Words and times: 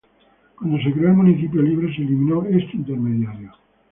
Cuando 0.57 0.79
se 0.79 0.91
creó 0.91 1.09
el 1.09 1.13
municipio 1.17 1.61
libre, 1.61 1.95
se 1.95 2.01
eliminó 2.01 2.43
este 2.47 2.75
intermediario. 2.75 3.51